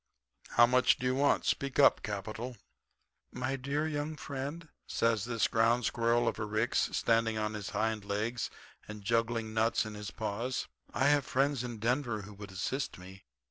How 0.57 0.65
much 0.65 0.97
do 0.97 1.05
you 1.05 1.13
want? 1.13 1.45
Speak 1.45 1.77
up. 1.77 2.01
Capital.' 2.01 2.57
"'My 3.33 3.55
dear 3.55 3.87
young 3.87 4.15
friend,' 4.15 4.67
says 4.87 5.25
this 5.25 5.47
ground 5.47 5.85
squirrel 5.85 6.27
of 6.27 6.39
a 6.39 6.45
Ricks, 6.45 6.89
standing 6.93 7.37
on 7.37 7.53
his 7.53 7.69
hind 7.69 8.03
legs 8.03 8.49
and 8.87 9.03
juggling 9.05 9.53
nuts 9.53 9.85
in 9.85 9.93
his 9.93 10.09
paws, 10.09 10.67
'I 10.91 11.03
have 11.05 11.25
friends 11.27 11.63
in 11.63 11.77
Denver 11.77 12.23
who 12.23 12.33
would 12.33 12.49
assist 12.51 12.97
me. 12.97 13.25